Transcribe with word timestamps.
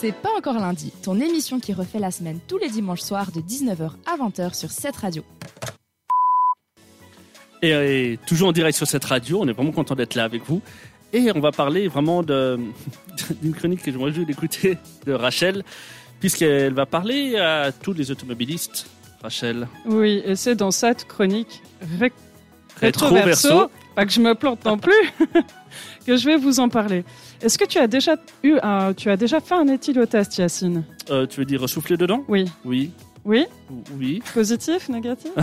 C'est 0.00 0.12
pas 0.12 0.30
encore 0.36 0.54
lundi, 0.54 0.92
ton 1.02 1.20
émission 1.20 1.60
qui 1.60 1.72
refait 1.74 1.98
la 1.98 2.10
semaine 2.10 2.38
tous 2.48 2.56
les 2.58 2.70
dimanches 2.70 3.02
soirs 3.02 3.30
de 3.32 3.40
19h 3.40 3.90
à 4.06 4.16
20h 4.16 4.54
sur 4.54 4.70
cette 4.70 4.96
radio. 4.96 5.22
Et, 7.62 7.70
et 8.12 8.18
toujours 8.26 8.48
en 8.48 8.52
direct 8.52 8.76
sur 8.76 8.86
cette 8.86 9.04
radio, 9.04 9.40
on 9.42 9.48
est 9.48 9.52
vraiment 9.52 9.72
content 9.72 9.94
d'être 9.94 10.14
là 10.14 10.24
avec 10.24 10.42
vous. 10.46 10.62
Et 11.12 11.30
on 11.34 11.40
va 11.40 11.52
parler 11.52 11.88
vraiment 11.88 12.22
d'une 12.22 13.54
chronique 13.54 13.82
que 13.82 13.92
j'aimerais 13.92 14.12
juste 14.12 14.26
d'écouter 14.26 14.78
de 15.04 15.12
Rachel, 15.12 15.64
puisqu'elle 16.20 16.72
va 16.72 16.86
parler 16.86 17.36
à 17.36 17.70
tous 17.72 17.92
les 17.92 18.10
automobilistes. 18.10 18.86
Rachel. 19.22 19.68
Oui, 19.84 20.22
et 20.24 20.34
c'est 20.34 20.54
dans 20.54 20.70
cette 20.70 21.06
chronique 21.06 21.62
ré- 21.98 22.10
Rétro 22.80 23.06
rétro-verso, 23.08 23.48
verso. 23.48 23.70
Pas 23.94 24.06
que 24.06 24.12
je 24.12 24.20
me 24.20 24.34
plante 24.34 24.64
non 24.64 24.78
plus, 24.78 24.92
que 26.06 26.16
je 26.16 26.24
vais 26.24 26.36
vous 26.36 26.60
en 26.60 26.68
parler. 26.68 27.04
Est-ce 27.42 27.58
que 27.58 27.64
tu 27.64 27.78
as 27.78 27.86
déjà 27.86 28.16
eu 28.42 28.56
un, 28.62 28.92
tu 28.94 29.10
as 29.10 29.16
déjà 29.16 29.40
fait 29.40 29.54
un 29.54 29.66
éthylotest, 29.68 30.38
Yacine? 30.38 30.84
Euh, 31.10 31.26
tu 31.26 31.40
veux 31.40 31.46
dire 31.46 31.68
souffler 31.68 31.96
dedans? 31.96 32.24
Oui. 32.28 32.46
Oui. 32.64 32.90
Oui? 33.24 33.46
Oui. 33.98 34.22
Positif, 34.34 34.88
négatif? 34.88 35.30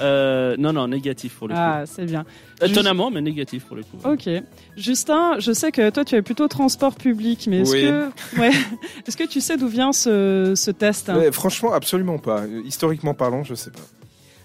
Euh, 0.00 0.56
non, 0.58 0.72
non, 0.72 0.88
négatif 0.88 1.34
pour 1.36 1.46
le 1.46 1.54
coup. 1.54 1.60
Ah, 1.62 1.84
c'est 1.86 2.04
bien. 2.04 2.24
Étonnamment, 2.60 3.12
mais 3.12 3.20
négatif 3.20 3.64
pour 3.64 3.76
le 3.76 3.82
coup. 3.84 3.96
Ok. 4.04 4.28
Justin, 4.76 5.38
je 5.38 5.52
sais 5.52 5.70
que 5.70 5.88
toi, 5.90 6.04
tu 6.04 6.16
es 6.16 6.22
plutôt 6.22 6.48
transport 6.48 6.96
public, 6.96 7.46
mais 7.48 7.60
est-ce 7.60 7.72
Oui. 7.72 7.82
que, 7.82 8.40
ouais, 8.40 8.50
est-ce 9.06 9.16
que 9.16 9.22
tu 9.22 9.40
sais 9.40 9.56
d'où 9.56 9.68
vient 9.68 9.92
ce, 9.92 10.54
ce 10.56 10.70
test 10.72 11.10
hein? 11.10 11.18
Ouais, 11.18 11.30
franchement, 11.30 11.72
absolument 11.72 12.18
pas. 12.18 12.42
Historiquement 12.64 13.14
parlant, 13.14 13.44
je 13.44 13.54
sais 13.54 13.70
pas. 13.70 13.78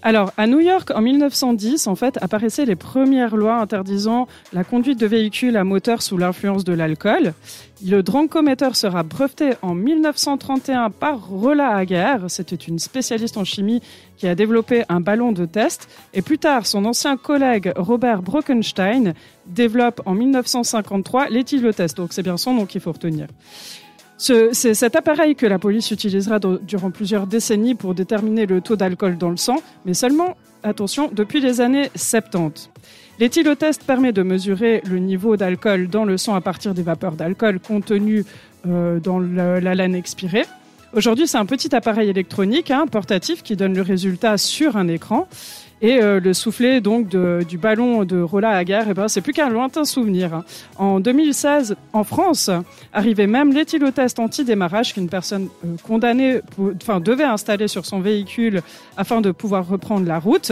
Alors, 0.01 0.31
à 0.37 0.47
New 0.47 0.61
York, 0.61 0.91
en 0.95 1.01
1910, 1.01 1.87
en 1.87 1.95
fait, 1.95 2.17
apparaissaient 2.21 2.65
les 2.65 2.77
premières 2.77 3.35
lois 3.35 3.55
interdisant 3.55 4.29
la 4.53 4.63
conduite 4.63 4.97
de 4.97 5.05
véhicules 5.05 5.57
à 5.57 5.65
moteur 5.65 6.01
sous 6.01 6.17
l'influence 6.17 6.63
de 6.63 6.71
l'alcool. 6.71 7.33
Le 7.85 8.01
drankometer 8.01 8.75
sera 8.75 9.03
breveté 9.03 9.51
en 9.61 9.75
1931 9.75 10.89
par 10.89 11.27
Rolla 11.27 11.75
Hager. 11.75 12.15
C'était 12.29 12.55
une 12.55 12.79
spécialiste 12.79 13.35
en 13.35 13.43
chimie 13.43 13.81
qui 14.15 14.27
a 14.27 14.35
développé 14.35 14.83
un 14.87 15.01
ballon 15.01 15.33
de 15.33 15.45
test. 15.45 15.89
Et 16.13 16.21
plus 16.21 16.37
tard, 16.37 16.65
son 16.65 16.85
ancien 16.85 17.17
collègue 17.17 17.73
Robert 17.75 18.21
Brockenstein 18.21 19.13
développe 19.47 20.01
en 20.05 20.13
1953 20.13 21.27
l'éthylotest. 21.27 21.97
Donc, 21.97 22.13
c'est 22.13 22.23
bien 22.23 22.37
son 22.37 22.53
nom 22.53 22.65
qu'il 22.65 22.79
faut 22.79 22.93
retenir. 22.93 23.27
Ce- 24.19 24.49
C'est 24.51 24.73
cet 24.73 24.95
appareil 24.95 25.35
que 25.35 25.45
la 25.47 25.57
police 25.57 25.89
utilisera 25.91 26.39
durant 26.39 26.91
plusieurs 26.91 27.25
décennies 27.25 27.73
pour 27.73 27.95
déterminer 27.95 28.45
le 28.45 28.59
taux 28.61 28.75
d'alcool 28.75 29.17
dans 29.17 29.29
le 29.29 29.37
sang, 29.37 29.55
mais 29.85 29.93
seulement, 29.93 30.35
attention, 30.61 31.09
depuis 31.11 31.39
les 31.39 31.61
années 31.61 31.89
70. 31.95 32.69
L'éthylotest 33.19 33.83
permet 33.83 34.11
de 34.11 34.21
mesurer 34.21 34.81
le 34.89 34.99
niveau 34.99 35.37
d'alcool 35.37 35.87
dans 35.87 36.03
le 36.05 36.17
sang 36.17 36.35
à 36.35 36.41
partir 36.41 36.73
des 36.73 36.81
vapeurs 36.83 37.13
d'alcool 37.13 37.59
contenues 37.59 38.25
euh, 38.67 38.99
dans 38.99 39.19
la 39.19 39.73
laine 39.73 39.95
expirée. 39.95 40.43
Aujourd'hui, 40.93 41.27
c'est 41.27 41.37
un 41.37 41.45
petit 41.45 41.73
appareil 41.75 42.09
électronique 42.09 42.71
hein, 42.71 42.87
portatif 42.87 43.41
qui 43.43 43.55
donne 43.55 43.73
le 43.75 43.83
résultat 43.83 44.37
sur 44.37 44.75
un 44.75 44.87
écran. 44.87 45.27
Et 45.81 46.01
euh, 46.01 46.19
le 46.19 46.33
soufflet 46.33 46.81
donc 46.81 47.07
de- 47.07 47.43
du 47.47 47.57
ballon 47.57 48.03
de 48.03 48.19
Rolla 48.21 48.49
Hager, 48.49 48.81
eh 48.89 48.93
ben, 48.93 49.07
c'est 49.07 49.21
plus 49.21 49.31
qu'un 49.31 49.49
lointain 49.49 49.85
souvenir. 49.85 50.43
En 50.77 50.99
2016, 50.99 51.75
en 51.93 52.03
France, 52.03 52.49
arrivait 52.91 53.27
même 53.27 53.53
l'éthylotest 53.53 54.19
anti-démarrage 54.19 54.93
qu'une 54.93 55.07
personne 55.07 55.47
euh, 55.65 55.75
condamnée 55.87 56.41
enfin, 56.81 56.99
devait 56.99 57.23
installer 57.23 57.69
sur 57.69 57.85
son 57.85 58.01
véhicule 58.01 58.61
afin 58.97 59.21
de 59.21 59.31
pouvoir 59.31 59.67
reprendre 59.67 60.05
la 60.05 60.19
route. 60.19 60.51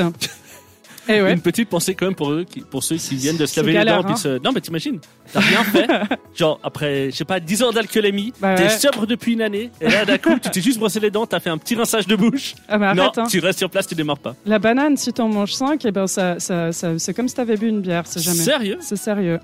Et 1.09 1.21
ouais. 1.21 1.33
Une 1.33 1.41
petite 1.41 1.69
pensée 1.69 1.95
quand 1.95 2.05
même 2.05 2.15
pour 2.15 2.31
eux, 2.31 2.43
qui- 2.49 2.61
pour 2.61 2.83
ceux 2.83 2.97
qui 2.97 3.15
viennent 3.15 3.37
de 3.37 3.45
se 3.45 3.53
C'est 3.55 3.61
laver 3.61 3.73
galère, 3.73 3.97
les 3.97 4.03
dents. 4.03 4.09
hein. 4.11 4.15
se- 4.15 4.39
Non, 4.43 4.51
mais 4.53 4.61
t'imagines, 4.61 4.99
t'as 5.31 5.39
rien 5.39 5.63
fait. 5.63 5.87
Genre, 6.35 6.59
après, 6.63 7.09
je 7.11 7.15
sais 7.17 7.25
pas, 7.25 7.39
10 7.39 7.61
heures 7.63 7.73
d'alcoolémie, 7.73 8.33
Bah 8.41 8.55
t'es 8.55 8.63
ouais. 8.63 8.69
sobre 8.69 9.05
depuis 9.05 9.33
une 9.33 9.41
année, 9.41 9.71
et 9.81 9.89
là, 9.89 10.05
d'un 10.05 10.17
coup, 10.17 10.37
tu 10.41 10.49
t'es 10.49 10.61
juste 10.61 10.79
brossé 10.79 10.99
les 10.99 11.09
dents, 11.11 11.25
t'as 11.25 11.39
fait 11.39 11.49
un 11.49 11.57
petit 11.57 11.75
rinçage 11.75 12.07
de 12.07 12.15
bouche. 12.15 12.55
Ah, 12.67 12.77
mais 12.77 12.93
non, 12.93 13.03
arrête, 13.03 13.17
hein. 13.17 13.23
tu 13.29 13.39
restes 13.39 13.59
sur 13.59 13.69
place, 13.69 13.87
tu 13.87 13.95
démarres 13.95 14.17
pas. 14.19 14.35
La 14.45 14.59
banane, 14.59 14.97
si 14.97 15.13
t'en 15.13 15.27
manges 15.29 15.53
5, 15.53 15.83
eh 15.85 15.91
ben 15.91 16.07
ça, 16.07 16.39
ça, 16.39 16.71
ça- 16.71 16.97
c'est 16.99 17.13
comme 17.13 17.27
si 17.27 17.35
t'avais 17.35 17.57
bu 17.57 17.67
une 17.69 17.81
bière, 17.81 18.03
c'est 18.05 18.21
jamais. 18.21 18.37
Sérieux? 18.37 18.77
C'est 18.81 18.95
sérieux. 18.97 19.39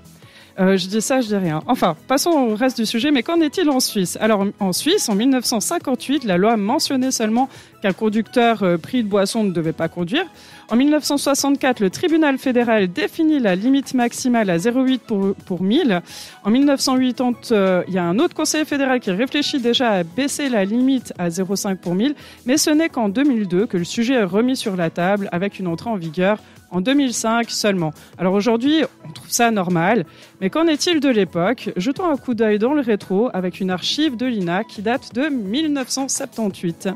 Euh, 0.60 0.76
je 0.76 0.86
dis 0.86 1.00
ça, 1.00 1.20
je 1.20 1.26
dis 1.26 1.36
rien. 1.36 1.62
Enfin, 1.66 1.96
passons 2.06 2.30
au 2.30 2.54
reste 2.54 2.76
du 2.76 2.86
sujet, 2.86 3.10
mais 3.10 3.22
qu'en 3.22 3.40
est-il 3.40 3.68
en 3.68 3.80
Suisse? 3.80 4.16
Alors, 4.20 4.46
en 4.60 4.72
Suisse, 4.72 5.08
en 5.08 5.16
1958, 5.16 6.24
la 6.24 6.36
loi 6.36 6.56
mentionnait 6.56 7.10
seulement 7.10 7.48
qu'un 7.82 7.92
conducteur 7.92 8.62
euh, 8.62 8.78
pris 8.78 9.02
de 9.02 9.08
boisson 9.08 9.42
ne 9.42 9.50
devait 9.50 9.72
pas 9.72 9.88
conduire. 9.88 10.24
En 10.70 10.76
1964, 10.76 11.80
le 11.80 11.90
tribunal 11.90 12.38
fédéral 12.38 12.88
définit 12.88 13.40
la 13.40 13.56
limite 13.56 13.94
maximale 13.94 14.48
à 14.48 14.56
0,8 14.56 15.00
pour, 15.00 15.34
pour 15.44 15.62
1000. 15.62 16.00
En 16.44 16.50
1980, 16.50 17.32
euh, 17.50 17.82
il 17.88 17.94
y 17.94 17.98
a 17.98 18.04
un 18.04 18.18
autre 18.18 18.34
conseiller 18.34 18.64
fédéral 18.64 19.00
qui 19.00 19.10
réfléchit 19.10 19.60
déjà 19.60 19.90
à 19.90 20.02
baisser 20.04 20.48
la 20.48 20.64
limite 20.64 21.12
à 21.18 21.28
0,5 21.28 21.76
pour 21.76 21.94
1000, 21.94 22.14
mais 22.46 22.56
ce 22.56 22.70
n'est 22.70 22.88
qu'en 22.88 23.08
2002 23.08 23.66
que 23.66 23.76
le 23.76 23.84
sujet 23.84 24.14
est 24.14 24.24
remis 24.24 24.56
sur 24.56 24.76
la 24.76 24.88
table 24.88 25.28
avec 25.32 25.58
une 25.58 25.66
entrée 25.66 25.90
en 25.90 25.96
vigueur 25.96 26.38
en 26.74 26.80
2005 26.80 27.50
seulement. 27.50 27.92
Alors 28.18 28.34
aujourd'hui, 28.34 28.82
on 29.08 29.12
trouve 29.12 29.30
ça 29.30 29.50
normal, 29.50 30.04
mais 30.40 30.50
qu'en 30.50 30.66
est-il 30.66 31.00
de 31.00 31.08
l'époque? 31.08 31.70
Jetons 31.76 32.08
un 32.10 32.16
coup 32.16 32.34
d'œil 32.34 32.58
dans 32.58 32.74
le 32.74 32.80
rétro 32.80 33.30
avec 33.32 33.60
une 33.60 33.70
archive 33.70 34.16
de 34.16 34.26
l'INA 34.26 34.64
qui 34.64 34.82
date 34.82 35.14
de 35.14 35.28
1978. 35.28 36.88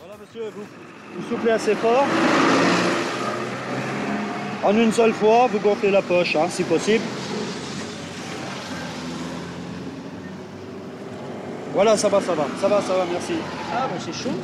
Voilà 0.00 0.14
monsieur, 0.20 0.50
vous, 0.54 0.62
vous 1.16 1.28
soufflez 1.28 1.52
assez 1.52 1.74
fort. 1.76 2.04
En 4.64 4.76
une 4.76 4.92
seule 4.92 5.12
fois, 5.12 5.46
vous 5.52 5.58
gonflez 5.60 5.90
la 5.90 6.02
poche, 6.02 6.36
hein, 6.36 6.46
si 6.48 6.62
possible. 6.64 7.04
Voilà, 11.74 11.96
ça 11.96 12.08
va, 12.08 12.20
ça 12.20 12.34
va, 12.34 12.46
ça 12.60 12.68
va, 12.68 12.80
ça 12.80 12.94
va, 12.94 13.04
merci. 13.10 13.34
Ah, 13.72 13.88
ben 13.92 14.00
c'est 14.00 14.14
chaud. 14.14 14.34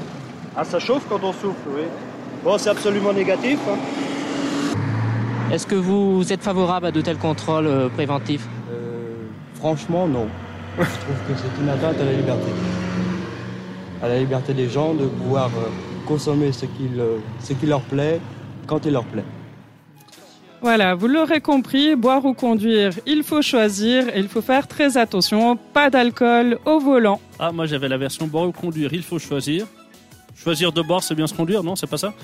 Ah, 0.56 0.64
ça 0.64 0.78
chauffe 0.80 1.04
quand 1.08 1.22
on 1.22 1.32
souffle, 1.32 1.68
oui. 1.68 1.82
Bon, 2.44 2.58
c'est 2.58 2.70
absolument 2.70 3.12
négatif. 3.12 3.58
hein. 3.70 3.76
Est-ce 5.52 5.66
que 5.66 5.74
vous 5.74 6.32
êtes 6.32 6.42
favorable 6.42 6.86
à 6.86 6.92
de 6.92 7.00
tels 7.00 7.16
contrôles 7.16 7.66
euh, 7.66 7.88
préventifs? 7.88 8.46
Euh, 8.70 9.26
franchement, 9.54 10.06
non. 10.06 10.28
Je 10.78 10.84
trouve 10.84 11.16
que 11.26 11.32
c'est 11.36 11.60
une 11.60 11.68
atteinte 11.68 12.00
à 12.00 12.04
la 12.04 12.12
liberté. 12.12 12.52
À 14.00 14.08
la 14.08 14.18
liberté 14.20 14.54
des 14.54 14.68
gens 14.68 14.94
de 14.94 15.06
pouvoir 15.06 15.46
euh, 15.48 15.68
consommer 16.06 16.52
ce, 16.52 16.66
euh, 16.66 17.18
ce 17.40 17.52
qui 17.54 17.66
leur 17.66 17.80
plaît 17.80 18.20
quand 18.68 18.86
il 18.86 18.92
leur 18.92 19.04
plaît. 19.04 19.24
Voilà, 20.62 20.94
vous 20.94 21.08
l'aurez 21.08 21.40
compris, 21.40 21.96
boire 21.96 22.24
ou 22.24 22.34
conduire, 22.34 22.92
il 23.06 23.24
faut 23.24 23.42
choisir 23.42 24.08
et 24.14 24.20
il 24.20 24.28
faut 24.28 24.42
faire 24.42 24.68
très 24.68 24.98
attention. 24.98 25.56
Pas 25.56 25.90
d'alcool 25.90 26.58
au 26.64 26.78
volant. 26.78 27.20
Ah, 27.40 27.50
moi 27.50 27.66
j'avais 27.66 27.88
la 27.88 27.96
version 27.96 28.26
boire 28.28 28.46
ou 28.46 28.52
conduire, 28.52 28.92
il 28.92 29.02
faut 29.02 29.18
choisir. 29.18 29.66
Choisir 30.36 30.70
de 30.70 30.82
bord, 30.82 31.02
c'est 31.02 31.14
bien 31.16 31.26
se 31.26 31.34
conduire, 31.34 31.64
non 31.64 31.74
C'est 31.74 31.88
pas 31.88 31.96
ça? 31.98 32.14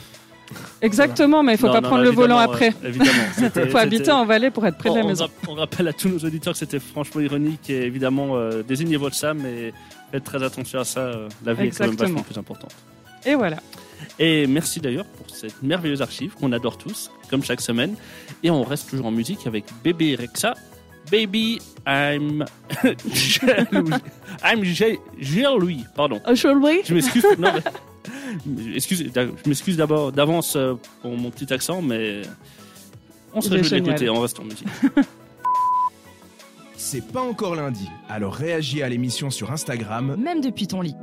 Exactement, 0.83 1.43
mais 1.43 1.53
il 1.55 1.59
faut 1.59 1.67
Non, 1.67 1.73
pas 1.75 1.81
non, 1.81 1.89
prendre 1.89 2.05
le 2.05 2.11
volant 2.11 2.39
après. 2.39 2.69
euh, 2.85 2.89
évidemment. 2.89 3.11
Il 3.39 3.51
faut 3.71 3.79
habiter 3.79 4.11
en 4.13 4.25
vallée 4.25 4.51
pour 4.51 4.67
être 4.67 4.79
près 4.79 4.91
de 4.91 4.95
la 4.95 5.01
on, 5.01 5.05
on 5.05 5.09
maison. 5.09 5.29
on 5.49 5.55
rappelle 5.55 5.89
à 5.89 5.93
tous 5.93 6.09
nos 6.09 6.19
auditeurs 6.19 6.53
que 6.53 6.59
c'était 6.59 6.79
franchement 6.81 7.21
ironique 7.21 7.69
et 7.71 7.83
évidemment 7.83 8.37
euh, 8.37 8.63
désignez 8.63 8.97
votre 8.97 9.17
Sam 9.17 9.45
et 9.47 9.73
faites 10.13 10.25
très 10.25 10.43
attention 10.43 10.81
à 10.81 10.85
ça. 10.85 11.01
euh, 11.01 11.29
la 11.45 11.55
vie 11.55 11.67
est 11.67 11.71
quand 11.71 11.85
même 11.85 11.93
Exactement. 11.93 11.97
vachement 11.97 12.23
plus 12.23 12.39
importante. 12.39 12.75
Et 13.25 13.35
voilà. 13.35 13.57
Et 14.19 14.47
merci 14.47 14.79
d'ailleurs 14.81 15.07
pour 15.07 15.35
cette 15.35 15.63
merveilleuse 15.63 16.03
archive 16.03 16.35
qu'on 16.35 16.53
adore 16.53 16.77
tous, 16.79 17.11
comme 17.31 17.43
chaque 17.43 17.61
semaine. 17.61 17.95
Et 18.43 18.51
on 18.51 18.63
reste 18.63 18.91
toujours 18.91 19.07
en 19.07 19.11
musique 19.11 19.47
avec 19.47 19.65
Bébé 19.83 20.15
Rexa. 20.15 20.55
Baby, 21.11 21.61
I'm. 21.87 22.45
I'm 24.45 24.63
Jean-Louis, 25.21 25.85
pardon. 25.95 26.21
Aujourd'hui 26.29 26.81
Je 26.85 26.95
m'excuse. 26.95 27.25
non, 27.39 27.53
mais- 27.55 27.61
excuse, 28.75 29.11
je 29.15 29.49
m'excuse 29.49 29.77
d'abord 29.77 30.13
d'avance 30.13 30.57
euh, 30.57 30.75
pour 31.03 31.17
mon 31.17 31.31
petit 31.31 31.53
accent, 31.53 31.83
mais 31.83 32.23
on 33.35 33.41
se 33.41 33.51
réjouit 33.51 33.81
de 33.81 33.87
l'écouter. 33.87 34.09
On 34.09 34.21
reste 34.21 34.41
en 34.41 34.45
musique. 34.45 34.67
C'est 36.77 37.07
pas 37.13 37.23
encore 37.23 37.57
lundi, 37.57 37.89
alors 38.09 38.35
réagis 38.35 38.83
à 38.83 38.89
l'émission 38.89 39.31
sur 39.31 39.51
Instagram 39.51 40.17
Même 40.19 40.41
depuis 40.41 40.67
ton 40.67 40.83
lit. 40.83 40.95